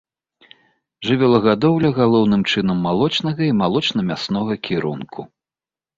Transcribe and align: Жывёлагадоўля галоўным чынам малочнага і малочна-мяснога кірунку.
Жывёлагадоўля 1.07 1.89
галоўным 1.99 2.41
чынам 2.53 2.77
малочнага 2.89 3.41
і 3.49 3.53
малочна-мяснога 3.61 4.53
кірунку. 4.69 5.21